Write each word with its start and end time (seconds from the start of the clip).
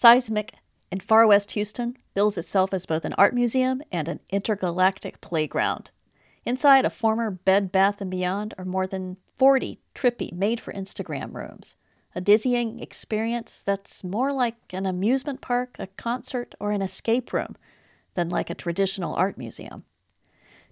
Seismique 0.00 0.54
in 0.90 0.98
far 0.98 1.26
west 1.26 1.52
Houston 1.52 1.94
bills 2.14 2.38
itself 2.38 2.72
as 2.72 2.86
both 2.86 3.04
an 3.04 3.12
art 3.18 3.34
museum 3.34 3.82
and 3.92 4.08
an 4.08 4.20
intergalactic 4.30 5.20
playground. 5.20 5.90
Inside 6.46 6.86
a 6.86 6.90
former 6.90 7.30
Bed 7.30 7.70
Bath 7.70 8.02
& 8.04 8.08
Beyond 8.08 8.54
are 8.56 8.64
more 8.64 8.86
than 8.86 9.18
40 9.36 9.78
trippy 9.94 10.32
made 10.32 10.58
for 10.58 10.72
Instagram 10.72 11.34
rooms. 11.34 11.76
A 12.14 12.22
dizzying 12.22 12.80
experience 12.80 13.60
that's 13.60 14.02
more 14.02 14.32
like 14.32 14.56
an 14.72 14.86
amusement 14.86 15.42
park, 15.42 15.76
a 15.78 15.86
concert, 15.86 16.54
or 16.58 16.72
an 16.72 16.80
escape 16.80 17.34
room 17.34 17.54
than 18.14 18.30
like 18.30 18.48
a 18.48 18.54
traditional 18.54 19.14
art 19.14 19.36
museum. 19.36 19.84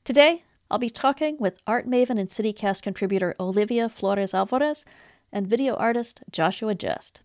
Today, 0.04 0.42
I'll 0.70 0.78
be 0.78 0.88
talking 0.88 1.36
with 1.38 1.60
art 1.66 1.86
maven 1.86 2.18
and 2.18 2.30
CityCast 2.30 2.80
contributor 2.80 3.34
Olivia 3.38 3.90
Flores 3.90 4.32
Alvarez 4.32 4.86
and 5.30 5.46
video 5.46 5.74
artist 5.74 6.22
Joshuah 6.32 6.78
Jest. 6.78 7.20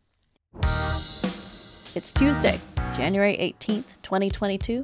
It's 1.95 2.11
Tuesday, 2.11 2.59
January 2.95 3.37
18th, 3.37 3.83
2022. 4.01 4.83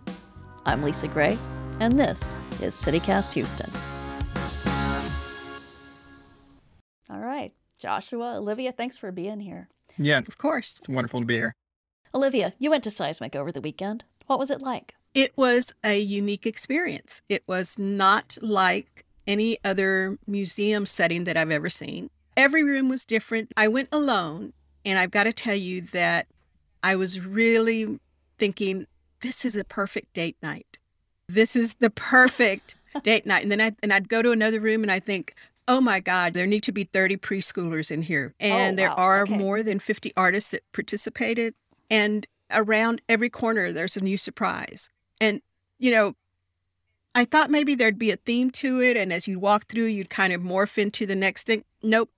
I'm 0.67 0.84
Lisa 0.84 1.08
Gray, 1.08 1.40
and 1.80 2.00
this 2.00 2.38
is 2.62 2.76
CityCast 2.76 3.34
Houston. 3.34 3.72
All 7.09 7.20
right, 7.20 7.52
Joshuah, 7.81 8.36
Olivia, 8.36 8.72
thanks 8.72 8.95
for 8.95 9.12
being 9.12 9.40
here. 9.40 9.70
Yeah, 9.98 10.20
of 10.20 10.38
course. 10.38 10.77
It's 10.77 10.88
wonderful 10.88 11.22
to 11.22 11.26
be 11.26 11.34
here. 11.38 11.55
Olivia, 12.14 12.53
you 12.59 12.70
went 12.70 12.84
to 12.84 12.91
Seismique 12.91 13.36
over 13.36 13.52
the 13.52 13.62
weekend. 13.62 14.03
What 14.28 14.38
was 14.38 14.52
it 14.52 14.62
like? 14.62 14.94
It 15.16 15.31
was 15.36 15.73
a 15.84 16.00
unique 16.00 16.45
experience. 16.45 17.23
It 17.28 17.41
was 17.48 17.80
not 17.80 18.38
like 18.39 19.03
any 19.26 19.58
other 19.66 20.20
museum 20.28 20.86
setting 20.86 21.23
that 21.23 21.38
I've 21.38 21.50
ever 21.50 21.72
seen. 21.72 22.12
Every 22.38 22.64
room 22.64 22.88
was 22.88 23.03
different. 23.03 23.52
I 23.58 23.67
went 23.67 23.89
alone, 23.91 24.53
and 24.86 25.00
I've 25.00 25.09
got 25.09 25.23
to 25.23 25.34
tell 25.34 25.55
you 25.55 25.81
that 25.81 26.28
I 26.83 26.95
was 26.95 27.19
really 27.19 27.99
thinking, 28.38 28.88
this 29.21 29.45
is 29.45 29.55
a 29.55 29.63
perfect 29.63 30.13
date 30.13 30.38
night. 30.41 30.77
This 31.27 31.55
is 31.55 31.75
the 31.75 31.89
perfect 31.89 32.75
date 33.03 33.25
night. 33.25 33.44
And 33.44 33.52
then 33.52 33.61
I 33.61 33.75
and 33.83 33.94
I'd 33.94 34.09
go 34.09 34.21
to 34.21 34.31
another 34.31 34.59
room 34.59 34.81
and 34.81 34.91
I 34.91 34.99
think, 34.99 35.36
oh 35.67 35.81
my 35.81 35.99
God, 35.99 36.33
there 36.33 36.47
need 36.47 36.63
to 36.63 36.71
be 36.71 36.86
30 36.86 37.17
preschoolers 37.17 37.91
in 37.91 38.02
here. 38.02 38.33
Oh, 38.41 38.45
and 38.45 38.80
oh, 38.80 38.83
wow. 38.83 38.88
there 38.88 38.99
are 38.99 39.21
okay. 39.23 39.38
more 39.38 39.61
than 39.61 39.80
50 39.80 40.11
artists 40.17 40.52
that 40.52 40.63
participated. 40.71 41.53
And 41.91 42.27
around 42.52 43.02
every 43.08 43.30
corner 43.30 43.71
there's 43.71 43.95
a 43.95 44.02
new 44.02 44.17
surprise. 44.17 44.89
And, 45.21 45.41
you 45.77 45.91
know, 45.91 46.16
I 47.14 47.25
thought 47.25 47.52
maybe 47.52 47.75
there'd 47.75 47.99
be 47.99 48.11
a 48.11 48.16
theme 48.16 48.49
to 48.52 48.81
it. 48.81 48.97
And 48.97 49.11
as 49.11 49.27
you 49.27 49.39
walk 49.39 49.66
through, 49.66 49.86
you'd 49.86 50.09
kind 50.09 50.33
of 50.33 50.41
morph 50.41 50.77
into 50.77 51.05
the 51.05 51.16
next 51.16 51.45
thing. 51.47 51.64
Nope. 51.83 52.09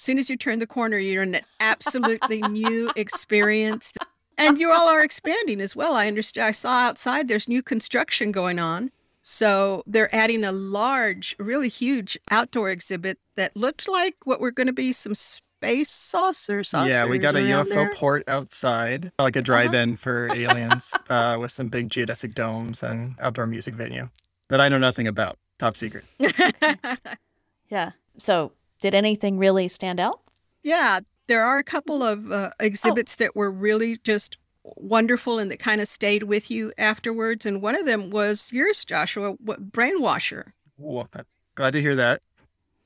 As 0.00 0.04
soon 0.04 0.18
as 0.18 0.30
you 0.30 0.36
turn 0.38 0.60
the 0.60 0.66
corner, 0.66 0.96
you're 0.96 1.22
in 1.22 1.34
an 1.34 1.42
absolutely 1.60 2.40
new 2.40 2.90
experience. 2.96 3.92
And 4.38 4.56
you 4.56 4.72
all 4.72 4.88
are 4.88 5.04
expanding 5.04 5.60
as 5.60 5.76
well. 5.76 5.92
I 5.92 6.08
understand. 6.08 6.46
I 6.46 6.52
saw 6.52 6.70
outside 6.70 7.28
there's 7.28 7.46
new 7.46 7.62
construction 7.62 8.32
going 8.32 8.58
on. 8.58 8.92
So 9.20 9.82
they're 9.86 10.12
adding 10.14 10.42
a 10.42 10.52
large, 10.52 11.36
really 11.38 11.68
huge 11.68 12.16
outdoor 12.30 12.70
exhibit 12.70 13.18
that 13.34 13.54
looked 13.54 13.90
like 13.90 14.14
what 14.24 14.40
were 14.40 14.50
going 14.50 14.68
to 14.68 14.72
be 14.72 14.92
some 14.92 15.14
space 15.14 15.90
saucers. 15.90 16.72
yeah, 16.72 17.04
we 17.04 17.18
got 17.18 17.36
a 17.36 17.40
UFO 17.40 17.68
there. 17.68 17.94
port 17.94 18.24
outside, 18.26 19.12
like 19.18 19.36
a 19.36 19.42
drive-in 19.42 19.90
uh-huh. 19.90 19.98
for 19.98 20.32
aliens, 20.34 20.94
uh, 21.10 21.36
with 21.38 21.52
some 21.52 21.68
big 21.68 21.90
geodesic 21.90 22.34
domes 22.34 22.82
and 22.82 23.16
outdoor 23.20 23.46
music 23.46 23.74
venue 23.74 24.08
that 24.48 24.62
I 24.62 24.70
know 24.70 24.78
nothing 24.78 25.06
about. 25.06 25.36
Top 25.58 25.76
secret. 25.76 26.06
yeah. 27.68 27.90
So, 28.16 28.52
did 28.80 28.94
anything 28.94 29.38
really 29.38 29.68
stand 29.68 30.00
out? 30.00 30.20
Yeah, 30.62 31.00
there 31.26 31.44
are 31.44 31.58
a 31.58 31.64
couple 31.64 32.02
of 32.02 32.32
uh, 32.32 32.50
exhibits 32.58 33.16
oh. 33.18 33.24
that 33.24 33.36
were 33.36 33.50
really 33.50 33.96
just 33.96 34.36
wonderful 34.64 35.38
and 35.38 35.50
that 35.50 35.58
kind 35.58 35.80
of 35.80 35.88
stayed 35.88 36.24
with 36.24 36.50
you 36.50 36.72
afterwards. 36.76 37.46
And 37.46 37.62
one 37.62 37.74
of 37.74 37.86
them 37.86 38.10
was 38.10 38.52
yours, 38.52 38.84
Joshuah, 38.84 39.38
Brainwasher. 39.38 40.52
Well, 40.76 41.08
glad 41.54 41.72
to 41.72 41.80
hear 41.80 41.96
that. 41.96 42.22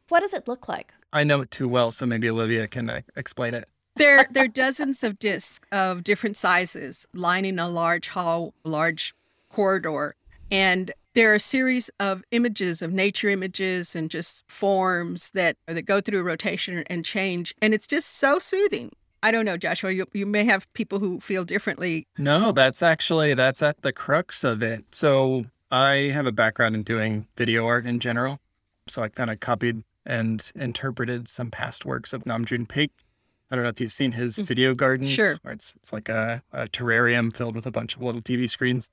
What 0.08 0.20
does 0.20 0.34
it 0.34 0.46
look 0.46 0.68
like? 0.68 0.92
I 1.12 1.24
know 1.24 1.40
it 1.40 1.50
too 1.50 1.68
well, 1.68 1.92
so 1.92 2.06
maybe 2.06 2.28
Olivia 2.28 2.68
can 2.68 2.90
uh, 2.90 3.00
explain 3.16 3.54
it. 3.54 3.68
There, 3.96 4.26
there 4.30 4.44
are 4.44 4.48
dozens 4.64 5.02
of 5.04 5.18
discs 5.18 5.64
of 5.72 6.04
different 6.04 6.36
sizes 6.36 7.06
lining 7.14 7.58
a 7.58 7.68
large 7.68 8.08
hall, 8.08 8.52
large 8.64 9.14
corridor, 9.48 10.16
and 10.50 10.92
there 11.14 11.30
are 11.30 11.36
a 11.36 11.40
series 11.40 11.90
of 12.00 12.24
images 12.32 12.82
of 12.82 12.92
nature 12.92 13.28
images 13.28 13.94
and 13.94 14.10
just 14.10 14.44
forms 14.50 15.30
that 15.30 15.56
that 15.66 15.82
go 15.82 16.00
through 16.00 16.20
a 16.20 16.24
rotation 16.24 16.82
and 16.88 17.04
change, 17.04 17.54
and 17.62 17.72
it's 17.74 17.86
just 17.86 18.16
so 18.18 18.38
soothing. 18.38 18.90
I 19.22 19.30
don't 19.30 19.46
know, 19.46 19.56
Joshuah. 19.56 19.94
You, 19.94 20.06
you 20.12 20.26
may 20.26 20.44
have 20.44 20.70
people 20.74 20.98
who 20.98 21.18
feel 21.18 21.44
differently. 21.44 22.06
No, 22.18 22.52
that's 22.52 22.82
actually 22.82 23.32
that's 23.34 23.62
at 23.62 23.80
the 23.82 23.92
crux 23.92 24.44
of 24.44 24.62
it. 24.62 24.84
So 24.92 25.46
I 25.70 26.10
have 26.12 26.26
a 26.26 26.32
background 26.32 26.74
in 26.74 26.82
doing 26.82 27.26
video 27.36 27.66
art 27.66 27.86
in 27.86 28.00
general, 28.00 28.38
so 28.86 29.02
I 29.02 29.08
kind 29.08 29.30
of 29.30 29.40
copied 29.40 29.82
and 30.04 30.52
interpreted 30.54 31.28
some 31.28 31.50
past 31.50 31.86
works 31.86 32.12
of 32.12 32.26
Nam 32.26 32.44
June 32.44 32.66
Paik. 32.66 32.90
I 33.50 33.56
don't 33.56 33.62
know 33.62 33.70
if 33.70 33.80
you've 33.80 33.92
seen 33.92 34.12
his 34.12 34.36
mm, 34.36 34.44
video 34.44 34.74
gardens. 34.74 35.10
Sure. 35.10 35.36
It's 35.44 35.74
it's 35.76 35.92
like 35.92 36.08
a, 36.08 36.42
a 36.52 36.66
terrarium 36.66 37.34
filled 37.34 37.54
with 37.54 37.66
a 37.66 37.70
bunch 37.70 37.96
of 37.96 38.02
little 38.02 38.20
TV 38.20 38.50
screens. 38.50 38.90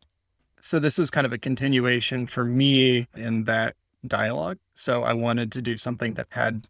So 0.61 0.79
this 0.79 0.97
was 0.97 1.09
kind 1.09 1.25
of 1.25 1.33
a 1.33 1.37
continuation 1.37 2.27
for 2.27 2.45
me 2.45 3.07
in 3.15 3.45
that 3.45 3.75
dialogue. 4.05 4.57
So 4.73 5.03
I 5.03 5.13
wanted 5.13 5.51
to 5.53 5.61
do 5.61 5.77
something 5.77 6.13
that 6.15 6.27
had 6.29 6.67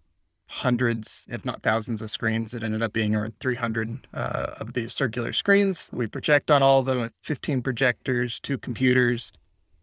hundreds, 0.47 1.25
if 1.29 1.45
not 1.45 1.61
thousands, 1.61 2.01
of 2.01 2.11
screens. 2.11 2.53
It 2.53 2.63
ended 2.63 2.81
up 2.83 2.93
being 2.93 3.15
around 3.15 3.39
300 3.39 4.07
uh, 4.13 4.55
of 4.59 4.73
these 4.73 4.93
circular 4.93 5.33
screens. 5.33 5.89
We 5.93 6.07
project 6.07 6.51
on 6.51 6.61
all 6.61 6.79
of 6.79 6.85
them 6.85 7.01
with 7.01 7.13
15 7.21 7.61
projectors, 7.61 8.39
two 8.39 8.57
computers, 8.57 9.31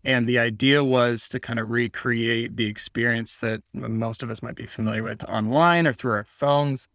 and 0.05 0.27
the 0.27 0.39
idea 0.39 0.85
was 0.85 1.29
to 1.31 1.41
kind 1.41 1.59
of 1.59 1.71
recreate 1.71 2.57
the 2.57 2.67
experience 2.67 3.39
that 3.39 3.63
most 3.73 4.23
of 4.23 4.31
us 4.31 4.43
might 4.43 4.55
be 4.55 4.67
familiar 4.67 5.03
with 5.03 5.25
online 5.25 5.87
or 5.87 5.93
through 5.93 6.13
our 6.13 6.25
phones, 6.25 6.87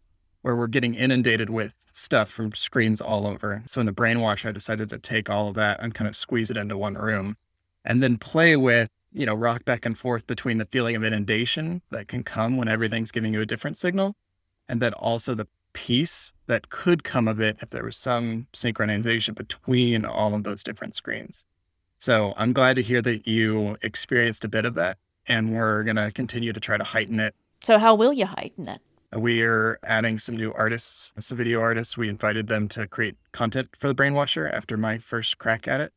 where 0.44 0.54
we're 0.54 0.66
getting 0.66 0.94
inundated 0.94 1.48
with 1.48 1.74
stuff 1.94 2.28
from 2.28 2.52
screens 2.52 3.00
all 3.00 3.26
over. 3.26 3.62
So 3.64 3.80
in 3.80 3.86
the 3.86 3.94
brainwash, 3.94 4.46
I 4.46 4.52
decided 4.52 4.90
to 4.90 4.98
take 4.98 5.30
all 5.30 5.48
of 5.48 5.54
that 5.54 5.80
and 5.80 5.94
kind 5.94 6.06
of 6.06 6.14
squeeze 6.14 6.50
it 6.50 6.58
into 6.58 6.76
one 6.76 6.96
room 6.96 7.38
and 7.82 8.02
then 8.02 8.18
play 8.18 8.54
with, 8.54 8.90
you 9.10 9.24
know, 9.24 9.34
rock 9.34 9.64
back 9.64 9.86
and 9.86 9.98
forth 9.98 10.26
between 10.26 10.58
the 10.58 10.66
feeling 10.66 10.96
of 10.96 11.02
inundation 11.02 11.80
that 11.92 12.08
can 12.08 12.22
come 12.22 12.58
when 12.58 12.68
everything's 12.68 13.10
giving 13.10 13.32
you 13.32 13.40
a 13.40 13.46
different 13.46 13.78
signal. 13.78 14.16
And 14.68 14.82
then 14.82 14.92
also 14.92 15.34
the 15.34 15.48
peace 15.72 16.34
that 16.46 16.68
could 16.68 17.04
come 17.04 17.26
of 17.26 17.40
it 17.40 17.56
if 17.62 17.70
there 17.70 17.84
was 17.84 17.96
some 17.96 18.46
synchronization 18.52 19.34
between 19.34 20.04
all 20.04 20.34
of 20.34 20.44
those 20.44 20.62
different 20.62 20.94
screens. 20.94 21.46
So 21.98 22.34
I'm 22.36 22.52
glad 22.52 22.76
to 22.76 22.82
hear 22.82 23.00
that 23.00 23.26
you 23.26 23.78
experienced 23.80 24.44
a 24.44 24.48
bit 24.48 24.66
of 24.66 24.74
that, 24.74 24.98
and 25.26 25.56
we're 25.56 25.84
going 25.84 25.96
to 25.96 26.12
continue 26.12 26.52
to 26.52 26.60
try 26.60 26.76
to 26.76 26.84
heighten 26.84 27.18
it. 27.18 27.34
So, 27.62 27.78
how 27.78 27.94
will 27.94 28.12
you 28.12 28.26
heighten 28.26 28.68
it? 28.68 28.82
We're 29.14 29.78
adding 29.84 30.18
some 30.18 30.36
new 30.36 30.52
artists, 30.52 31.12
some 31.18 31.38
video 31.38 31.60
artists. 31.60 31.96
We 31.96 32.08
invited 32.08 32.48
them 32.48 32.68
to 32.70 32.86
create 32.86 33.16
content 33.32 33.68
for 33.78 33.88
the 33.88 33.94
Brainwasher 33.94 34.52
after 34.52 34.76
my 34.76 34.98
first 34.98 35.38
crack 35.38 35.68
at 35.68 35.80
it. 35.80 35.92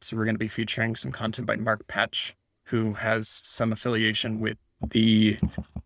So, 0.00 0.16
we're 0.16 0.24
going 0.24 0.34
to 0.34 0.40
be 0.40 0.48
featuring 0.48 0.96
some 0.96 1.12
content 1.12 1.46
by 1.46 1.56
Mark 1.56 1.86
Patch, 1.86 2.34
who 2.64 2.94
has 2.94 3.28
some 3.28 3.72
affiliation 3.72 4.40
with 4.40 4.58
the 4.90 5.36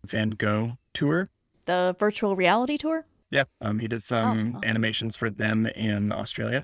Van 0.05 0.31
Gogh 0.31 0.77
tour. 0.93 1.29
The 1.65 1.95
virtual 1.99 2.35
reality 2.35 2.77
tour? 2.77 3.05
Yeah. 3.29 3.43
Um, 3.61 3.79
he 3.79 3.87
did 3.87 4.01
some 4.01 4.55
oh. 4.55 4.67
animations 4.67 5.15
for 5.15 5.29
them 5.29 5.67
in 5.67 6.11
Australia. 6.11 6.63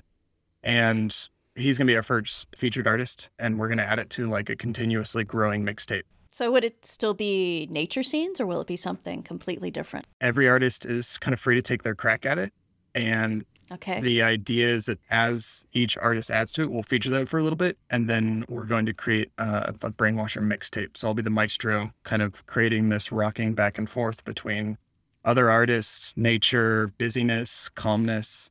And 0.62 1.16
he's 1.54 1.78
going 1.78 1.86
to 1.86 1.92
be 1.92 1.96
our 1.96 2.02
first 2.02 2.48
featured 2.56 2.86
artist, 2.86 3.28
and 3.38 3.58
we're 3.58 3.68
going 3.68 3.78
to 3.78 3.84
add 3.84 3.98
it 3.98 4.10
to 4.10 4.26
like 4.26 4.48
a 4.48 4.56
continuously 4.56 5.24
growing 5.24 5.64
mixtape. 5.64 6.04
So, 6.34 6.50
would 6.50 6.64
it 6.64 6.84
still 6.84 7.14
be 7.14 7.68
nature 7.70 8.02
scenes 8.02 8.40
or 8.40 8.46
will 8.46 8.60
it 8.60 8.66
be 8.66 8.74
something 8.74 9.22
completely 9.22 9.70
different? 9.70 10.08
Every 10.20 10.48
artist 10.48 10.84
is 10.84 11.16
kind 11.18 11.32
of 11.32 11.38
free 11.38 11.54
to 11.54 11.62
take 11.62 11.84
their 11.84 11.94
crack 11.94 12.26
at 12.26 12.38
it. 12.38 12.52
And 12.92 13.44
okay. 13.70 14.00
the 14.00 14.20
idea 14.22 14.66
is 14.66 14.86
that 14.86 14.98
as 15.10 15.64
each 15.74 15.96
artist 15.96 16.32
adds 16.32 16.50
to 16.54 16.62
it, 16.62 16.72
we'll 16.72 16.82
feature 16.82 17.08
them 17.08 17.26
for 17.26 17.38
a 17.38 17.44
little 17.44 17.56
bit. 17.56 17.78
And 17.88 18.10
then 18.10 18.44
we're 18.48 18.64
going 18.64 18.84
to 18.86 18.92
create 18.92 19.30
a, 19.38 19.72
a 19.80 19.92
brainwasher 19.92 20.42
mixtape. 20.42 20.96
So, 20.96 21.06
I'll 21.06 21.14
be 21.14 21.22
the 21.22 21.30
maestro, 21.30 21.92
kind 22.02 22.20
of 22.20 22.44
creating 22.46 22.88
this 22.88 23.12
rocking 23.12 23.54
back 23.54 23.78
and 23.78 23.88
forth 23.88 24.24
between 24.24 24.76
other 25.24 25.48
artists, 25.48 26.14
nature, 26.16 26.92
busyness, 26.98 27.68
calmness. 27.68 28.50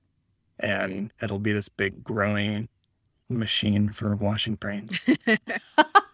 And 0.58 1.12
it'll 1.22 1.38
be 1.38 1.52
this 1.52 1.68
big 1.68 2.02
growing 2.02 2.70
machine 3.28 3.90
for 3.90 4.16
washing 4.16 4.56
brains. 4.56 5.06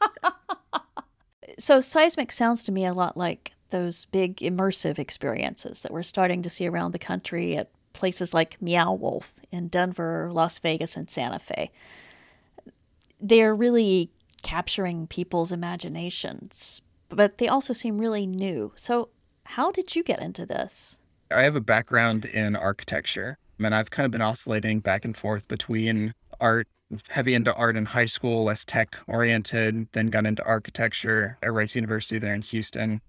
so 1.59 1.79
Seismique 1.79 2.31
sounds 2.31 2.63
to 2.63 2.71
me 2.71 2.85
a 2.85 2.93
lot 2.93 3.15
like 3.17 3.53
those 3.69 4.05
big 4.05 4.37
immersive 4.37 4.97
experiences 4.97 5.81
that 5.81 5.93
we're 5.93 6.03
starting 6.03 6.41
to 6.41 6.49
see 6.49 6.67
around 6.67 6.91
the 6.91 6.99
country 6.99 7.55
at 7.55 7.69
places 7.93 8.33
like 8.33 8.61
Meow 8.61 8.93
Wolf 8.93 9.33
in 9.51 9.67
Denver, 9.67 10.29
Las 10.31 10.57
Vegas, 10.59 10.95
and 10.95 11.09
Santa 11.09 11.39
Fe. 11.39 11.71
They're 13.21 13.53
really 13.53 14.09
capturing 14.41 15.07
people's 15.07 15.51
imaginations, 15.51 16.81
but 17.09 17.37
they 17.37 17.47
also 17.47 17.73
seem 17.73 17.99
really 17.99 18.25
new. 18.25 18.71
So, 18.75 19.09
how 19.43 19.71
did 19.71 19.95
you 19.95 20.03
get 20.03 20.21
into 20.21 20.45
this? 20.45 20.97
I 21.31 21.41
have 21.41 21.55
a 21.55 21.61
background 21.61 22.25
in 22.25 22.55
architecture 22.55 23.37
And 23.59 23.75
I've 23.75 23.91
kind 23.91 24.05
of 24.05 24.11
been 24.11 24.21
oscillating 24.21 24.79
back 24.79 25.03
and 25.05 25.15
forth 25.15 25.47
between 25.47 26.13
art, 26.39 26.67
heavy 27.09 27.33
into 27.33 27.53
art 27.55 27.75
in 27.75 27.85
high 27.85 28.05
school, 28.05 28.43
less 28.43 28.65
tech 28.65 28.95
oriented, 29.07 29.87
then 29.91 30.07
got 30.07 30.25
into 30.25 30.43
architecture 30.45 31.37
at 31.43 31.53
Rice 31.53 31.75
University 31.75 32.19
there 32.19 32.33
in 32.33 32.41
Houston 32.41 33.01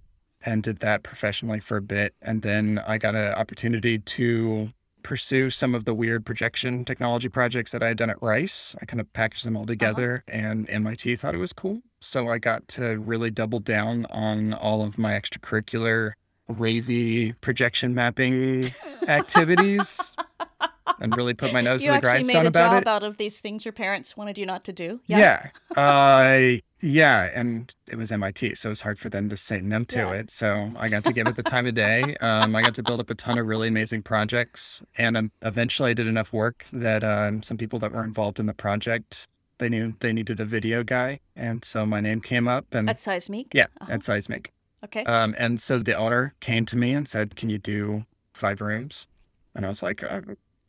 and 0.45 0.63
did 0.63 0.79
that 0.81 1.03
professionally 1.03 1.61
for 1.61 1.77
a 1.77 1.83
bit. 1.83 2.15
And 2.23 2.43
then 2.43 2.81
I 2.87 2.99
got 2.99 3.15
an 3.15 3.35
opportunity 3.35 3.99
to 3.99 4.69
pursue 5.03 5.51
some 5.51 5.75
of 5.75 5.85
the 5.85 5.95
weird 5.95 6.25
projection 6.27 6.85
technology 6.85 7.29
projects 7.29 7.73
that 7.73 7.83
I 7.83 7.89
had 7.89 7.97
done 7.97 8.11
at 8.11 8.23
Rice. 8.23 8.77
I 8.81 8.85
kind 8.85 9.01
of 9.01 9.13
packaged 9.13 9.47
them 9.47 9.57
all 9.57 9.67
together, 9.67 10.25
uh-huh. 10.29 10.39
and 10.39 10.71
MIT 10.71 11.17
thought 11.17 11.35
it 11.35 11.39
was 11.39 11.53
cool. 11.53 11.81
So 12.01 12.29
I 12.29 12.39
got 12.39 12.67
to 12.69 12.99
really 12.99 13.31
double 13.31 13.61
down 13.61 14.07
on 14.11 14.55
all 14.55 14.83
of 14.83 14.99
my 14.99 15.13
extracurricular 15.13 16.13
ravey 16.51 17.35
projection 17.41 17.95
mapping 17.95 18.73
activities 19.09 20.17
and 21.01 21.17
really 21.17 21.35
put 21.35 21.53
my 21.53 21.61
nose 21.61 21.83
you 21.83 21.89
to 21.89 21.95
the 21.95 22.01
grindstone 22.01 22.47
about 22.47 22.61
it. 22.61 22.65
You 22.65 22.71
made 22.71 22.77
a 22.77 22.85
job 22.85 22.89
out 22.89 23.03
of 23.03 23.17
these 23.17 23.41
things 23.41 23.65
your 23.65 23.73
parents 23.73 24.17
wanted 24.17 24.39
you 24.39 24.47
not 24.47 24.65
to 24.65 24.73
do. 24.73 25.01
Yeah. 25.07 25.49
Yeah. 25.77 25.83
Uh, 25.83 26.59
yeah. 26.81 27.31
And 27.35 27.75
it 27.91 27.97
was 27.97 28.11
MIT, 28.11 28.55
so 28.55 28.69
it 28.69 28.73
was 28.73 28.81
hard 28.81 28.99
for 28.99 29.09
them 29.09 29.29
to 29.29 29.37
say 29.37 29.61
no 29.61 29.85
to 29.85 29.97
yeah. 29.97 30.13
it. 30.13 30.31
So 30.31 30.71
I 30.79 30.89
got 30.89 31.05
to 31.05 31.13
give 31.13 31.27
it 31.27 31.37
the 31.37 31.43
time 31.43 31.67
of 31.67 31.75
day. 31.75 32.17
Um, 32.21 32.57
I 32.57 32.63
got 32.63 32.75
to 32.75 32.83
build 32.83 33.01
up 33.01 33.11
a 33.11 33.15
ton 33.15 33.39
of 33.39 33.47
really 33.47 33.69
amazing 33.69 34.03
projects. 34.03 34.83
And 34.99 35.17
um, 35.17 35.33
eventually 35.43 35.91
I 35.91 35.95
did 35.95 36.07
enough 36.07 36.33
work 36.33 36.67
that 36.73 37.05
um, 37.05 37.43
some 37.43 37.57
people 37.57 37.79
that 37.81 37.93
were 37.93 38.05
involved 38.05 38.41
in 38.41 38.47
the 38.47 38.55
project 38.55 39.27
they 39.61 39.69
knew 39.69 39.95
they 40.01 40.13
needed 40.13 40.41
a 40.41 40.45
video 40.45 40.83
guy, 40.83 41.21
and 41.37 41.65
so 41.65 41.87
my 41.87 42.01
name 42.01 42.21
came 42.21 42.49
up. 42.49 42.65
And 42.73 42.91
at 42.91 42.97
Seismique. 42.97 43.53
Yeah, 43.53 43.67
uh-huh. 43.81 43.93
at 43.93 44.01
Seismique. 44.01 44.49
Okay. 44.85 45.05
Um, 45.05 45.35
and 45.39 45.61
so 45.61 45.79
the 45.79 45.95
owner 45.95 46.35
came 46.41 46.65
to 46.67 46.77
me 46.77 46.93
and 46.93 47.07
said, 47.07 47.37
"Can 47.37 47.51
you 47.51 47.59
do 47.59 48.05
five 48.33 48.61
rooms?" 48.61 49.07
And 49.55 49.65
I 49.65 49.69
was 49.69 49.83
like, 49.83 50.03
uh, 50.03 50.23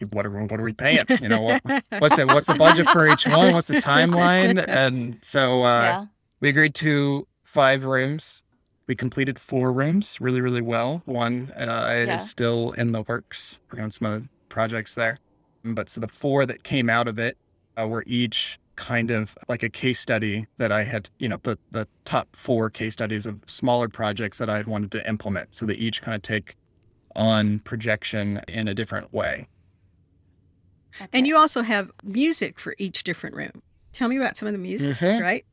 "What 0.05 0.25
are 0.25 0.31
what 0.31 0.59
are 0.59 0.63
we 0.63 0.73
paying? 0.73 1.03
You 1.21 1.29
know, 1.29 1.41
what, 1.41 1.61
what's 1.99 2.17
it? 2.17 2.27
What's 2.27 2.47
the 2.47 2.55
budget 2.55 2.87
for 2.89 3.07
each 3.07 3.27
one? 3.27 3.53
What's 3.53 3.67
the 3.67 3.75
timeline?" 3.75 4.63
And 4.67 5.19
so 5.21 5.63
uh, 5.63 5.81
yeah. 5.81 6.05
we 6.39 6.49
agreed 6.49 6.75
to 6.75 7.27
five 7.43 7.85
rooms. 7.85 8.43
We 8.87 8.95
completed 8.95 9.39
four 9.39 9.71
rooms 9.71 10.19
really, 10.19 10.41
really 10.41 10.61
well. 10.61 11.01
One 11.05 11.51
uh, 11.57 11.63
yeah. 11.65 12.17
is 12.17 12.29
still 12.29 12.71
in 12.71 12.91
the 12.91 13.03
works. 13.03 13.61
We're 13.71 13.83
on 13.83 13.91
some 13.91 14.07
other 14.07 14.25
projects 14.49 14.95
there. 14.95 15.17
But 15.63 15.89
so 15.89 16.01
the 16.01 16.07
four 16.07 16.45
that 16.45 16.63
came 16.63 16.89
out 16.89 17.07
of 17.07 17.19
it 17.19 17.37
uh, 17.79 17.87
were 17.87 18.03
each 18.07 18.59
kind 18.75 19.11
of 19.11 19.37
like 19.47 19.63
a 19.63 19.69
case 19.69 19.99
study 19.99 20.47
that 20.57 20.71
I 20.71 20.83
had, 20.83 21.09
you 21.19 21.29
know, 21.29 21.39
the, 21.43 21.57
the 21.71 21.87
top 22.05 22.35
four 22.35 22.69
case 22.69 22.93
studies 22.93 23.25
of 23.25 23.39
smaller 23.45 23.87
projects 23.87 24.37
that 24.39 24.49
I 24.49 24.57
had 24.57 24.67
wanted 24.67 24.91
to 24.93 25.07
implement. 25.07 25.53
So 25.53 25.65
they 25.65 25.75
each 25.75 26.01
kind 26.01 26.15
of 26.15 26.21
take 26.21 26.55
on 27.15 27.59
projection 27.59 28.41
in 28.47 28.67
a 28.67 28.73
different 28.73 29.13
way. 29.13 29.47
Okay. 30.95 31.09
And 31.13 31.27
you 31.27 31.37
also 31.37 31.61
have 31.61 31.91
music 32.03 32.59
for 32.59 32.75
each 32.77 33.03
different 33.03 33.35
room. 33.35 33.61
Tell 33.93 34.07
me 34.07 34.17
about 34.17 34.37
some 34.37 34.47
of 34.47 34.53
the 34.53 34.59
music, 34.59 34.97
mm-hmm. 34.97 35.21
right? 35.21 35.45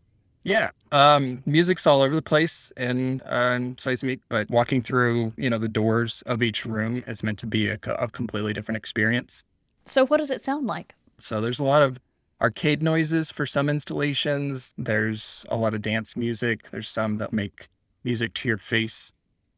Yeah, 0.44 0.70
um, 0.92 1.42
music's 1.44 1.86
all 1.86 2.00
over 2.00 2.14
the 2.14 2.22
place 2.22 2.72
in, 2.76 3.20
uh, 3.22 3.54
in 3.56 3.76
Seismique, 3.76 4.20
but 4.28 4.48
walking 4.48 4.80
through, 4.80 5.32
you 5.36 5.50
know, 5.50 5.58
the 5.58 5.68
doors 5.68 6.22
of 6.26 6.42
each 6.42 6.64
room 6.64 7.02
is 7.06 7.22
meant 7.22 7.38
to 7.40 7.46
be 7.46 7.68
a, 7.68 7.78
a 7.98 8.08
completely 8.08 8.52
different 8.52 8.76
experience. 8.76 9.44
So, 9.84 10.06
what 10.06 10.18
does 10.18 10.30
it 10.30 10.40
sound 10.40 10.66
like? 10.66 10.94
So, 11.18 11.40
there's 11.40 11.58
a 11.58 11.64
lot 11.64 11.82
of 11.82 11.98
arcade 12.40 12.82
noises 12.82 13.30
for 13.30 13.46
some 13.46 13.68
installations. 13.68 14.74
There's 14.78 15.44
a 15.48 15.56
lot 15.56 15.74
of 15.74 15.82
dance 15.82 16.16
music. 16.16 16.70
There's 16.70 16.88
some 16.88 17.18
that 17.18 17.32
make 17.32 17.68
music 18.04 18.34
to 18.34 18.48
your 18.48 18.58
face. 18.58 19.12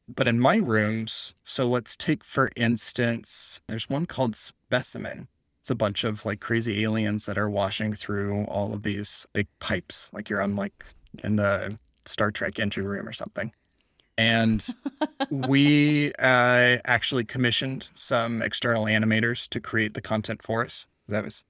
But 0.09 0.27
in 0.27 0.41
my 0.41 0.57
rooms, 0.57 1.35
so 1.45 1.67
let's 1.67 1.97
take 1.97 2.25
for 2.25 2.51
instance, 2.57 3.61
there's 3.69 3.89
one 3.89 4.07
called 4.07 4.35
Specimen. 4.35 5.29
It's 5.61 5.71
a 5.71 5.75
bunch 5.75 6.05
of 6.05 6.25
like 6.25 6.41
crazy 6.41 6.83
aliens 6.83 7.27
that 7.27 7.37
are 7.37 7.51
washing 7.51 7.93
through 7.93 8.45
all 8.45 8.73
of 8.73 8.83
these 8.83 9.27
big 9.35 9.47
pipes, 9.59 10.11
like 10.13 10.31
you're 10.31 10.43
on 10.43 10.57
like 10.57 10.73
in 11.23 11.37
the 11.37 11.79
Star 12.07 12.31
Trek 12.31 12.59
engine 12.59 12.87
room 12.87 13.07
or 13.07 13.13
something. 13.13 13.53
And 14.17 14.67
we 15.31 16.13
uh, 16.19 16.79
actually 16.85 17.25
commissioned 17.25 17.89
some 17.95 18.41
external 18.43 18.85
animators 18.85 19.49
to 19.49 19.61
create 19.61 19.95
the 19.95 20.01
content 20.01 20.43
for 20.43 20.65
us. 20.65 20.87
That 21.09 21.25
was 21.25 21.45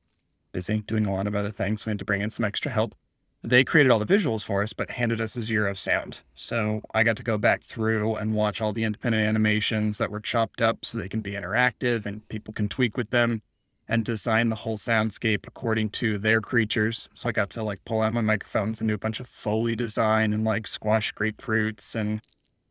busy 0.53 0.81
doing 0.83 1.07
a 1.07 1.15
lot 1.15 1.29
of 1.29 1.37
other 1.37 1.51
things. 1.51 1.87
We 1.87 1.91
had 1.91 1.99
to 2.01 2.05
bring 2.05 2.21
in 2.21 2.31
some 2.31 2.45
extra 2.45 2.73
help. 2.73 2.97
They 3.43 3.65
created 3.65 3.91
all 3.91 3.99
the 3.99 4.13
visuals 4.13 4.43
for 4.43 4.63
us, 4.63 4.73
but 4.73 4.91
handed 4.91 5.21
us 5.21 5.37
a 5.37 5.43
zero 5.43 5.71
of 5.71 5.79
sound. 5.79 6.21
So 6.35 6.83
I 6.93 7.05
got 7.05 7.17
to 7.17 7.23
go 7.23 7.39
back 7.39 7.63
through 7.63 8.17
and 8.17 8.35
watch 8.35 8.61
all 8.61 8.73
the 8.73 8.85
independent 8.85 9.27
animations 9.27 9.99
that 9.99 10.11
were 10.11 10.21
chopped 10.21 10.61
up 10.61 10.85
so 10.85 10.99
they 10.99 11.09
can 11.09 11.21
be 11.21 11.33
interactive 11.33 12.05
and 12.05 12.29
people 12.29 12.53
can 12.53 12.69
tweak 12.69 12.97
with 12.97 13.11
them 13.11 13.41
and 13.91 14.05
design 14.05 14.49
the 14.49 14.57
whole 14.57 14.79
soundscape 14.79 15.47
according 15.47 15.91
to 15.91 16.17
their 16.17 16.41
creatures. 16.41 17.09
So 17.13 17.29
I 17.29 17.33
got 17.33 17.51
to 17.51 17.63
like 17.63 17.85
pull 17.85 18.01
out 18.01 18.15
my 18.15 18.21
microphones 18.23 18.81
and 18.81 18.89
do 18.89 18.95
a 18.95 18.99
bunch 18.99 19.21
of 19.21 19.27
Foley 19.27 19.77
design 19.77 20.33
and 20.33 20.45
like 20.45 20.67
squash 20.67 21.13
grapefruits 21.13 21.95
and 21.95 22.23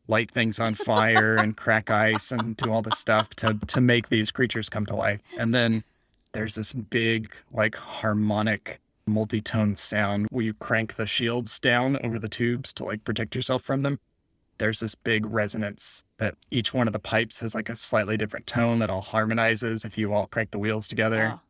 light 0.07 0.31
things 0.31 0.59
on 0.59 0.73
fire 0.73 1.35
and 1.35 1.55
crack 1.55 1.91
ice 1.91 2.31
and 2.31 2.57
do 2.57 2.71
all 2.71 2.81
this 2.81 2.97
stuff 2.97 3.29
to 3.35 3.59
to 3.67 3.81
make 3.81 4.09
these 4.09 4.31
creatures 4.31 4.69
come 4.69 4.85
to 4.87 4.95
life. 4.95 5.21
And 5.37 5.53
then 5.53 5.83
there's 6.31 6.55
this 6.55 6.73
big, 6.73 7.31
like 7.51 7.75
harmonic 7.75 8.79
multi-tone 9.05 9.75
sound 9.75 10.27
where 10.31 10.45
you 10.45 10.53
crank 10.53 10.95
the 10.95 11.07
shields 11.07 11.59
down 11.59 11.97
over 12.03 12.17
the 12.17 12.29
tubes 12.29 12.71
to 12.73 12.85
like 12.85 13.03
protect 13.03 13.35
yourself 13.35 13.61
from 13.61 13.81
them. 13.81 13.99
There's 14.59 14.79
this 14.79 14.93
big 14.93 15.25
resonance 15.25 16.03
that 16.17 16.35
each 16.51 16.73
one 16.73 16.87
of 16.87 16.93
the 16.93 16.99
pipes 16.99 17.39
has 17.39 17.55
like 17.55 17.69
a 17.69 17.75
slightly 17.75 18.17
different 18.17 18.45
tone 18.45 18.79
that 18.79 18.89
all 18.89 19.01
harmonizes 19.01 19.85
if 19.85 19.97
you 19.97 20.13
all 20.13 20.27
crank 20.27 20.51
the 20.51 20.59
wheels 20.59 20.87
together. 20.87 21.29
Wow. 21.29 21.41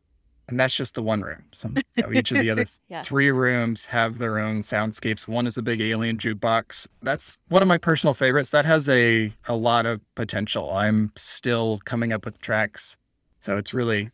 And 0.48 0.58
that's 0.58 0.74
just 0.74 0.94
the 0.94 1.02
one 1.02 1.20
room. 1.20 1.44
So 1.52 1.70
you 1.96 2.02
know, 2.02 2.12
each 2.12 2.30
of 2.30 2.38
the 2.38 2.50
other 2.50 2.66
yeah. 2.88 3.02
three 3.02 3.30
rooms 3.30 3.84
have 3.86 4.18
their 4.18 4.38
own 4.38 4.62
soundscapes. 4.62 5.28
One 5.28 5.46
is 5.46 5.58
a 5.58 5.62
big 5.62 5.80
alien 5.80 6.18
jukebox. 6.18 6.86
That's 7.02 7.38
one 7.48 7.62
of 7.62 7.68
my 7.68 7.78
personal 7.78 8.14
favorites. 8.14 8.50
That 8.50 8.64
has 8.64 8.88
a 8.88 9.32
a 9.46 9.54
lot 9.54 9.86
of 9.86 10.00
potential. 10.14 10.72
I'm 10.72 11.12
still 11.16 11.80
coming 11.84 12.12
up 12.12 12.24
with 12.24 12.40
tracks. 12.40 12.96
So 13.40 13.56
it's 13.56 13.74
really 13.74 14.10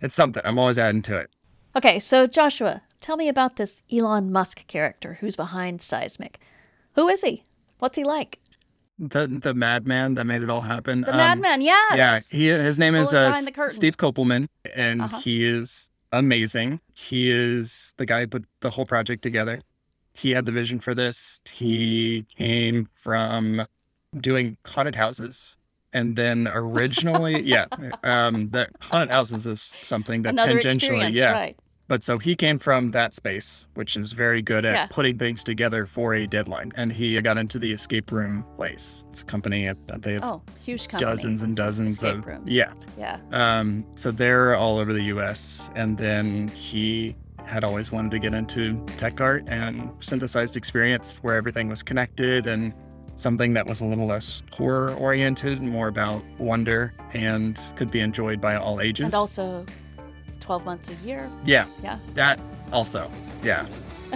it's 0.00 0.14
something. 0.14 0.42
I'm 0.44 0.58
always 0.58 0.78
adding 0.78 1.02
to 1.02 1.16
it. 1.16 1.30
Okay, 1.76 1.98
so 1.98 2.26
Joshuah, 2.26 2.80
tell 3.00 3.16
me 3.16 3.28
about 3.28 3.56
this 3.56 3.82
Elon 3.92 4.32
Musk 4.32 4.66
character 4.66 5.18
who's 5.20 5.36
behind 5.36 5.80
Seismique. 5.80 6.36
Who 6.94 7.08
is 7.08 7.22
he? 7.22 7.44
What's 7.80 7.96
he 7.96 8.04
like? 8.04 8.38
The 8.98 9.26
the 9.26 9.54
madman 9.54 10.14
that 10.14 10.24
made 10.24 10.42
it 10.42 10.50
all 10.50 10.60
happen. 10.60 11.02
The 11.02 11.12
um, 11.12 11.16
madman, 11.16 11.62
yes. 11.62 11.96
Yeah, 11.96 12.20
he 12.30 12.46
his 12.46 12.78
name 12.78 12.94
is 12.94 13.12
uh, 13.12 13.32
Steve 13.68 13.96
Kopelman, 13.96 14.48
and 14.76 15.02
uh-huh. 15.02 15.20
he 15.20 15.44
is 15.44 15.90
amazing. 16.12 16.80
He 16.94 17.30
is 17.30 17.94
the 17.96 18.06
guy 18.06 18.20
who 18.20 18.26
put 18.26 18.44
the 18.60 18.70
whole 18.70 18.84
project 18.86 19.22
together. 19.22 19.60
He 20.14 20.32
had 20.32 20.44
the 20.44 20.52
vision 20.52 20.80
for 20.80 20.94
this. 20.94 21.40
He 21.50 22.26
came 22.36 22.88
from 22.94 23.66
doing 24.20 24.58
haunted 24.66 24.96
houses 24.96 25.56
and 25.92 26.16
then 26.16 26.48
originally, 26.52 27.40
yeah, 27.44 27.66
um, 28.04 28.50
the 28.50 28.68
haunted 28.80 29.10
houses 29.10 29.46
is 29.46 29.72
something 29.82 30.22
that 30.22 30.30
Another 30.30 30.60
tangentially, 30.60 31.14
yeah. 31.14 31.32
Right. 31.32 31.58
But 31.90 32.04
so 32.04 32.18
he 32.18 32.36
came 32.36 32.60
from 32.60 32.92
that 32.92 33.16
space, 33.16 33.66
which 33.74 33.96
is 33.96 34.12
very 34.12 34.42
good 34.42 34.64
at 34.64 34.74
yeah. 34.74 34.86
putting 34.86 35.18
things 35.18 35.42
together 35.42 35.86
for 35.86 36.14
a 36.14 36.24
deadline. 36.24 36.70
And 36.76 36.92
he 36.92 37.20
got 37.20 37.36
into 37.36 37.58
the 37.58 37.72
escape 37.72 38.12
room 38.12 38.46
place. 38.54 39.04
It's 39.10 39.22
a 39.22 39.24
company 39.24 39.66
that 39.66 40.02
they 40.02 40.12
have 40.12 40.22
oh, 40.22 40.40
huge 40.62 40.86
company. 40.86 41.10
dozens 41.10 41.42
and 41.42 41.56
dozens 41.56 41.94
escape 41.94 42.18
of 42.18 42.26
rooms. 42.26 42.52
yeah, 42.52 42.74
yeah. 42.96 43.18
Um, 43.32 43.84
so 43.96 44.12
they're 44.12 44.54
all 44.54 44.78
over 44.78 44.92
the 44.92 45.02
U.S. 45.14 45.68
And 45.74 45.98
then 45.98 46.46
he 46.54 47.16
had 47.44 47.64
always 47.64 47.90
wanted 47.90 48.12
to 48.12 48.20
get 48.20 48.34
into 48.34 48.80
tech 48.96 49.20
art 49.20 49.42
and 49.48 49.90
synthesized 49.98 50.56
experience 50.56 51.18
where 51.24 51.34
everything 51.34 51.68
was 51.68 51.82
connected 51.82 52.46
and 52.46 52.72
something 53.16 53.52
that 53.54 53.66
was 53.66 53.80
a 53.80 53.84
little 53.84 54.06
less 54.06 54.44
horror 54.52 54.94
oriented, 54.94 55.60
more 55.60 55.88
about 55.88 56.22
wonder, 56.38 56.94
and 57.14 57.58
could 57.74 57.90
be 57.90 57.98
enjoyed 57.98 58.40
by 58.40 58.54
all 58.54 58.80
ages. 58.80 59.06
And 59.06 59.14
also 59.14 59.66
12 60.50 60.64
months 60.64 60.90
a 60.90 60.94
year. 61.06 61.30
Yeah. 61.44 61.66
Yeah. 61.80 62.00
That 62.14 62.40
also. 62.72 63.08
Yeah. 63.40 63.66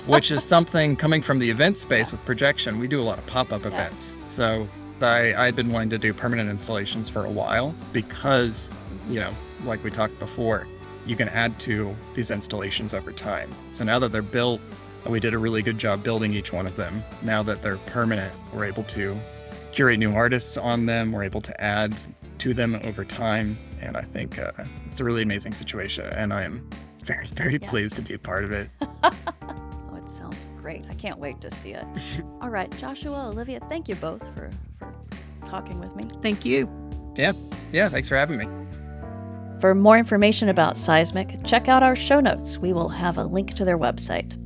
Which 0.08 0.32
is 0.32 0.42
something 0.42 0.96
coming 0.96 1.22
from 1.22 1.38
the 1.38 1.48
event 1.48 1.78
space 1.78 2.08
yeah. 2.08 2.16
with 2.16 2.26
projection. 2.26 2.80
We 2.80 2.88
do 2.88 3.00
a 3.00 3.06
lot 3.06 3.18
of 3.18 3.26
pop 3.28 3.52
up 3.52 3.62
yeah. 3.62 3.68
events. 3.68 4.18
So 4.24 4.66
I, 5.00 5.32
I'd 5.36 5.54
been 5.54 5.70
wanting 5.70 5.90
to 5.90 5.98
do 5.98 6.12
permanent 6.12 6.50
installations 6.50 7.08
for 7.08 7.24
a 7.24 7.30
while 7.30 7.72
because, 7.92 8.72
you 9.08 9.20
know, 9.20 9.32
like 9.64 9.84
we 9.84 9.92
talked 9.92 10.18
before, 10.18 10.66
you 11.06 11.14
can 11.14 11.28
add 11.28 11.60
to 11.60 11.94
these 12.14 12.32
installations 12.32 12.94
over 12.94 13.12
time. 13.12 13.48
So 13.70 13.84
now 13.84 14.00
that 14.00 14.10
they're 14.10 14.20
built, 14.20 14.60
we 15.06 15.20
did 15.20 15.34
a 15.34 15.38
really 15.38 15.62
good 15.62 15.78
job 15.78 16.02
building 16.02 16.34
each 16.34 16.52
one 16.52 16.66
of 16.66 16.74
them. 16.74 17.04
Now 17.22 17.44
that 17.44 17.62
they're 17.62 17.76
permanent, 17.76 18.34
we're 18.52 18.64
able 18.64 18.82
to 18.84 19.16
curate 19.70 20.00
new 20.00 20.12
artists 20.12 20.56
on 20.56 20.86
them. 20.86 21.12
We're 21.12 21.22
able 21.22 21.42
to 21.42 21.60
add 21.60 21.94
to 22.38 22.54
them 22.54 22.80
over 22.84 23.04
time. 23.04 23.56
And 23.80 23.96
I 23.96 24.02
think 24.02 24.38
uh, 24.38 24.52
it's 24.86 25.00
a 25.00 25.04
really 25.04 25.22
amazing 25.22 25.54
situation. 25.54 26.06
And 26.06 26.32
I 26.32 26.42
am 26.42 26.68
very, 27.02 27.26
very 27.26 27.58
yeah. 27.60 27.68
pleased 27.68 27.96
to 27.96 28.02
be 28.02 28.14
a 28.14 28.18
part 28.18 28.44
of 28.44 28.52
it. 28.52 28.70
oh, 28.80 29.96
it 29.96 30.10
sounds 30.10 30.46
great. 30.56 30.86
I 30.88 30.94
can't 30.94 31.18
wait 31.18 31.40
to 31.42 31.50
see 31.50 31.72
it. 31.72 31.86
All 32.40 32.50
right, 32.50 32.70
Joshuah, 32.70 33.30
Olivia, 33.30 33.60
thank 33.68 33.88
you 33.88 33.94
both 33.96 34.34
for, 34.34 34.50
for 34.78 34.94
talking 35.44 35.78
with 35.80 35.94
me. 35.96 36.04
Thank 36.22 36.44
you. 36.44 36.70
Yeah. 37.16 37.32
Yeah. 37.72 37.88
Thanks 37.88 38.08
for 38.08 38.16
having 38.16 38.38
me. 38.38 38.46
For 39.60 39.74
more 39.74 39.96
information 39.96 40.48
about 40.48 40.74
Seismique, 40.74 41.44
check 41.46 41.68
out 41.68 41.82
our 41.82 41.96
show 41.96 42.20
notes. 42.20 42.58
We 42.58 42.72
will 42.72 42.88
have 42.88 43.18
a 43.18 43.24
link 43.24 43.54
to 43.54 43.64
their 43.64 43.78
website. 43.78 44.38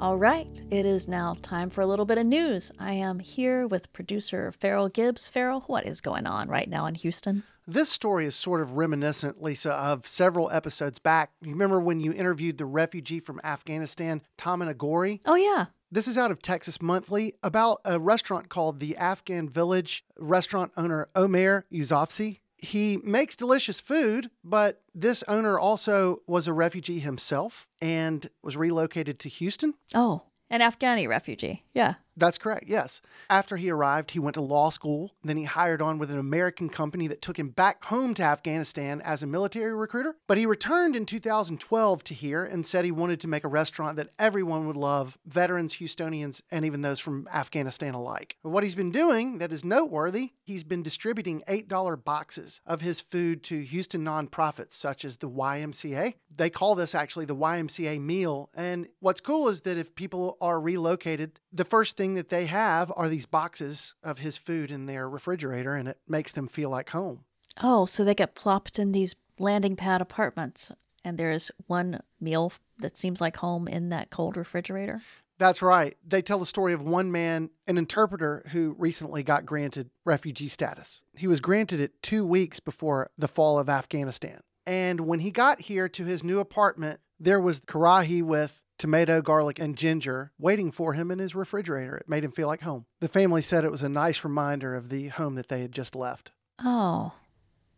All 0.00 0.16
right, 0.16 0.62
it 0.70 0.86
is 0.86 1.08
now 1.08 1.36
time 1.42 1.68
for 1.68 1.82
a 1.82 1.86
little 1.86 2.06
bit 2.06 2.16
of 2.16 2.24
news. 2.24 2.72
I 2.78 2.94
am 2.94 3.18
here 3.18 3.66
with 3.66 3.92
producer 3.92 4.50
Farrell 4.50 4.88
Gibbs. 4.88 5.28
Farrell, 5.28 5.60
what 5.66 5.84
is 5.84 6.00
going 6.00 6.26
on 6.26 6.48
right 6.48 6.70
now 6.70 6.86
in 6.86 6.94
Houston? 6.94 7.42
This 7.68 7.90
story 7.90 8.24
is 8.24 8.34
sort 8.34 8.62
of 8.62 8.78
reminiscent, 8.78 9.42
Lisa, 9.42 9.74
of 9.74 10.06
several 10.06 10.50
episodes 10.50 10.98
back. 10.98 11.32
You 11.42 11.50
remember 11.50 11.78
when 11.78 12.00
you 12.00 12.14
interviewed 12.14 12.56
the 12.56 12.64
refugee 12.64 13.20
from 13.20 13.42
Afghanistan, 13.44 14.22
Tamin 14.38 14.74
Agori? 14.74 15.20
Oh, 15.26 15.34
yeah. 15.34 15.66
This 15.92 16.08
is 16.08 16.16
out 16.16 16.30
of 16.30 16.40
Texas 16.40 16.80
Monthly 16.80 17.34
about 17.42 17.82
a 17.84 18.00
restaurant 18.00 18.48
called 18.48 18.80
the 18.80 18.96
Afghan 18.96 19.50
Village. 19.50 20.06
Restaurant 20.18 20.72
owner 20.78 21.08
Omer 21.14 21.66
Yousafzai 21.70 22.38
he 22.62 22.98
makes 22.98 23.36
delicious 23.36 23.80
food, 23.80 24.30
but 24.44 24.82
this 24.94 25.22
owner 25.28 25.58
also 25.58 26.22
was 26.26 26.46
a 26.46 26.52
refugee 26.52 27.00
himself 27.00 27.66
and 27.80 28.28
was 28.42 28.56
relocated 28.56 29.18
to 29.20 29.28
Houston. 29.28 29.74
Oh, 29.94 30.22
an 30.50 30.60
Afghani 30.60 31.08
refugee. 31.08 31.64
Yeah. 31.74 31.94
That's 32.20 32.36
correct, 32.36 32.64
yes. 32.68 33.00
After 33.30 33.56
he 33.56 33.70
arrived, 33.70 34.10
he 34.10 34.18
went 34.18 34.34
to 34.34 34.42
law 34.42 34.68
school. 34.68 35.12
Then 35.24 35.38
he 35.38 35.44
hired 35.44 35.80
on 35.80 35.98
with 35.98 36.10
an 36.10 36.18
American 36.18 36.68
company 36.68 37.06
that 37.06 37.22
took 37.22 37.38
him 37.38 37.48
back 37.48 37.82
home 37.86 38.12
to 38.14 38.22
Afghanistan 38.22 39.00
as 39.00 39.22
a 39.22 39.26
military 39.26 39.74
recruiter. 39.74 40.16
But 40.26 40.36
he 40.36 40.44
returned 40.44 40.94
in 40.94 41.06
2012 41.06 42.04
to 42.04 42.14
here 42.14 42.44
and 42.44 42.66
said 42.66 42.84
he 42.84 42.92
wanted 42.92 43.20
to 43.20 43.28
make 43.28 43.42
a 43.42 43.48
restaurant 43.48 43.96
that 43.96 44.10
everyone 44.18 44.66
would 44.66 44.76
love 44.76 45.16
veterans, 45.26 45.76
Houstonians, 45.76 46.42
and 46.50 46.66
even 46.66 46.82
those 46.82 47.00
from 47.00 47.26
Afghanistan 47.32 47.94
alike. 47.94 48.36
What 48.42 48.64
he's 48.64 48.74
been 48.74 48.92
doing 48.92 49.38
that 49.38 49.50
is 49.50 49.64
noteworthy, 49.64 50.32
he's 50.42 50.62
been 50.62 50.82
distributing 50.82 51.42
$8 51.48 52.04
boxes 52.04 52.60
of 52.66 52.82
his 52.82 53.00
food 53.00 53.42
to 53.44 53.60
Houston 53.60 54.04
nonprofits 54.04 54.74
such 54.74 55.06
as 55.06 55.16
the 55.16 55.30
YMCA. 55.30 56.14
They 56.36 56.50
call 56.50 56.74
this 56.74 56.94
actually 56.94 57.24
the 57.24 57.34
YMCA 57.36 57.98
meal. 57.98 58.50
And 58.54 58.88
what's 58.98 59.22
cool 59.22 59.48
is 59.48 59.62
that 59.62 59.78
if 59.78 59.94
people 59.94 60.36
are 60.42 60.60
relocated, 60.60 61.40
the 61.50 61.64
first 61.64 61.96
thing 61.96 62.09
thing 62.10 62.16
that 62.16 62.28
they 62.28 62.46
have 62.46 62.92
are 62.96 63.08
these 63.08 63.26
boxes 63.26 63.94
of 64.02 64.18
his 64.18 64.36
food 64.36 64.70
in 64.70 64.86
their 64.86 65.08
refrigerator, 65.08 65.74
and 65.74 65.88
it 65.88 65.98
makes 66.08 66.32
them 66.32 66.48
feel 66.48 66.70
like 66.70 66.90
home. 66.90 67.24
Oh, 67.62 67.86
so 67.86 68.04
they 68.04 68.14
get 68.14 68.34
plopped 68.34 68.78
in 68.78 68.92
these 68.92 69.14
landing 69.38 69.76
pad 69.76 70.00
apartments, 70.00 70.72
and 71.04 71.16
there's 71.16 71.50
one 71.66 72.00
meal 72.20 72.52
that 72.78 72.96
seems 72.96 73.20
like 73.20 73.36
home 73.36 73.68
in 73.68 73.90
that 73.90 74.10
cold 74.10 74.36
refrigerator? 74.36 75.02
That's 75.38 75.62
right. 75.62 75.96
They 76.06 76.20
tell 76.20 76.38
the 76.38 76.46
story 76.46 76.72
of 76.72 76.82
one 76.82 77.12
man, 77.12 77.50
an 77.66 77.78
interpreter 77.78 78.42
who 78.48 78.74
recently 78.78 79.22
got 79.22 79.46
granted 79.46 79.90
refugee 80.04 80.48
status. 80.48 81.02
He 81.16 81.26
was 81.26 81.40
granted 81.40 81.80
it 81.80 82.02
two 82.02 82.26
weeks 82.26 82.60
before 82.60 83.10
the 83.16 83.28
fall 83.28 83.58
of 83.58 83.68
Afghanistan. 83.68 84.40
And 84.66 85.00
when 85.00 85.20
he 85.20 85.30
got 85.30 85.62
here 85.62 85.88
to 85.88 86.04
his 86.04 86.22
new 86.22 86.40
apartment, 86.40 87.00
there 87.18 87.40
was 87.40 87.62
karahi 87.62 88.22
with 88.22 88.60
tomato, 88.80 89.20
garlic, 89.20 89.58
and 89.58 89.76
ginger 89.76 90.32
waiting 90.38 90.72
for 90.72 90.94
him 90.94 91.10
in 91.10 91.20
his 91.20 91.34
refrigerator. 91.34 91.96
It 91.96 92.08
made 92.08 92.24
him 92.24 92.32
feel 92.32 92.48
like 92.48 92.62
home. 92.62 92.86
The 93.00 93.08
family 93.08 93.42
said 93.42 93.64
it 93.64 93.70
was 93.70 93.82
a 93.82 93.88
nice 93.88 94.24
reminder 94.24 94.74
of 94.74 94.88
the 94.88 95.08
home 95.08 95.36
that 95.36 95.48
they 95.48 95.60
had 95.60 95.70
just 95.70 95.94
left. 95.94 96.32
Oh, 96.58 97.12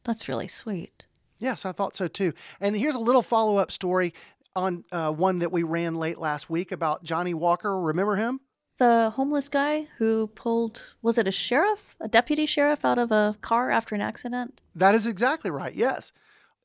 that's 0.04 0.28
really 0.28 0.49
sweet. 0.49 1.02
Yes, 1.38 1.66
I 1.66 1.73
thought 1.73 1.97
so 1.97 2.09
too. 2.09 2.32
And 2.61 2.76
here's 2.76 2.94
a 2.94 3.00
little 3.00 3.23
follow 3.23 3.56
up 3.56 3.73
story 3.73 4.14
on 4.54 4.85
uh, 4.92 5.12
one 5.12 5.40
that 5.40 5.50
we 5.52 5.64
ran 5.64 5.97
late 5.97 6.18
last 6.18 6.49
week 6.49 6.71
about 6.73 7.02
Johnny 7.02 7.35
Walker. 7.35 7.78
Remember 7.78 8.16
him? 8.16 8.40
The 8.78 9.11
homeless 9.11 9.49
guy 9.49 9.88
who 9.99 10.28
pulled, 10.28 10.94
was 11.02 11.18
it 11.18 11.28
a 11.28 11.32
sheriff, 11.32 11.97
a 12.00 12.09
deputy 12.09 12.47
sheriff 12.47 12.85
out 12.85 12.99
of 12.99 13.11
a 13.11 13.37
car 13.40 13.71
after 13.71 13.94
an 13.94 14.00
accident? 14.00 14.61
That 14.75 14.94
is 14.94 15.06
exactly 15.06 15.50
right, 15.50 15.75
yes 15.75 16.12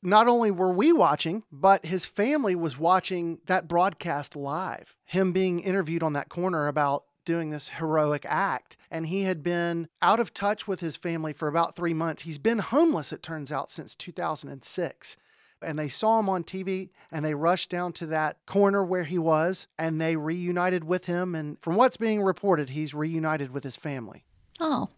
not 0.02 0.28
only 0.28 0.50
were 0.50 0.72
we 0.72 0.92
watching, 0.92 1.42
but 1.50 1.86
his 1.86 2.04
family 2.04 2.54
was 2.54 2.78
watching 2.78 3.38
that 3.46 3.68
broadcast 3.68 4.36
live. 4.36 4.96
Him 5.04 5.32
being 5.32 5.60
interviewed 5.60 6.02
on 6.02 6.12
that 6.12 6.28
corner 6.28 6.66
about 6.66 7.04
doing 7.24 7.50
this 7.50 7.68
heroic 7.68 8.24
act. 8.26 8.76
And 8.90 9.06
he 9.06 9.24
had 9.24 9.42
been 9.42 9.88
out 10.00 10.18
of 10.18 10.32
touch 10.32 10.66
with 10.66 10.80
his 10.80 10.96
family 10.96 11.34
for 11.34 11.46
about 11.46 11.76
three 11.76 11.92
months. 11.92 12.22
He's 12.22 12.38
been 12.38 12.58
homeless, 12.58 13.12
it 13.12 13.22
turns 13.22 13.52
out, 13.52 13.70
since 13.70 13.94
2006. 13.94 15.16
And 15.60 15.78
they 15.78 15.90
saw 15.90 16.20
him 16.20 16.30
on 16.30 16.44
TV 16.44 16.88
and 17.12 17.24
they 17.24 17.34
rushed 17.34 17.68
down 17.68 17.92
to 17.94 18.06
that 18.06 18.38
corner 18.46 18.82
where 18.82 19.04
he 19.04 19.18
was 19.18 19.66
and 19.78 20.00
they 20.00 20.16
reunited 20.16 20.84
with 20.84 21.04
him. 21.04 21.34
And 21.34 21.58
from 21.60 21.76
what's 21.76 21.98
being 21.98 22.22
reported, 22.22 22.70
he's 22.70 22.94
reunited 22.94 23.50
with 23.50 23.64
his 23.64 23.76
family. 23.76 24.24
Oh, 24.58 24.88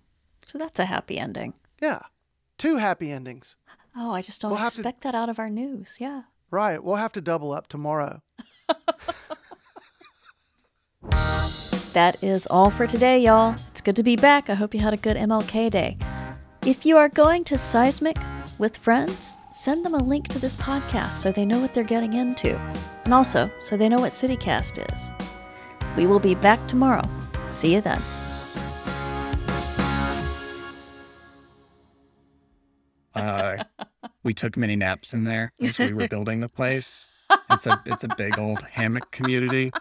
so 0.47 0.59
that's 0.59 0.79
a 0.79 0.85
happy 0.85 1.19
ending. 1.19 1.55
Yeah. 1.83 2.03
Two 2.59 2.77
happy 2.77 3.11
endings. 3.11 3.57
Oh, 3.97 4.13
I 4.13 4.23
just 4.23 4.41
don't 4.41 4.53
we'll 4.53 4.67
expect 4.67 5.03
to... 5.03 5.09
that 5.09 5.15
out 5.15 5.29
of 5.29 5.39
our 5.39 5.51
news. 5.51 5.97
Yeah. 5.99 6.23
Right. 6.51 6.83
We'll 6.83 6.97
have 6.97 7.13
to 7.13 7.21
double 7.21 7.53
up 7.53 7.69
tomorrow. 7.69 8.23
that 11.93 12.23
is 12.23 12.47
all 12.49 12.71
for 12.71 12.87
today, 12.87 13.19
y'all. 13.21 13.55
It's 13.71 13.81
good 13.81 13.97
to 13.97 14.03
be 14.03 14.17
back. 14.17 14.51
I 14.51 14.55
hope 14.55 14.75
you 14.75 14.81
had 14.81 14.95
a 14.95 14.99
good 14.99 15.17
MLK 15.17 15.71
day. 15.71 15.99
If 16.67 16.85
you 16.85 16.99
are 16.99 17.09
going 17.09 17.45
to 17.45 17.55
Seismique 17.55 18.23
with 18.59 18.77
friends, 18.77 19.37
send 19.53 19.85
them 19.85 19.95
a 19.95 20.03
link 20.03 20.29
to 20.29 20.39
this 20.39 20.57
podcast 20.57 21.13
so 21.13 21.33
they 21.33 21.47
know 21.47 21.59
what 21.59 21.73
they're 21.73 21.85
getting 21.85 22.13
into, 22.13 22.57
and 23.05 23.15
also 23.15 23.51
so 23.63 23.77
they 23.77 23.89
know 23.89 24.01
what 24.01 24.13
CityCast 24.13 24.93
is. 24.93 25.13
We 25.97 26.07
will 26.07 26.21
be 26.21 26.35
back 26.35 26.65
tomorrow. 26.69 27.03
See 27.49 27.75
you 27.75 27.81
then. 27.81 28.03
We 34.23 34.35
took 34.35 34.57
many 34.57 34.77
naps 34.77 35.15
in 35.15 35.25
there 35.25 35.53
as 35.61 35.79
we 35.79 35.93
were 35.93 36.09
building 36.17 36.41
the 36.41 36.49
place. 36.49 37.07
It's 37.51 37.67
a 37.67 37.81
it's 37.87 38.05
a 38.05 38.09
big 38.17 38.39
old 38.39 38.61
hammock 38.63 39.11
community. 39.11 39.73